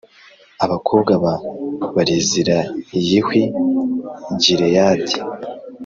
[0.65, 1.33] abakobwa ba
[1.93, 3.45] Barizilayih w i
[4.41, 5.15] Gileyadi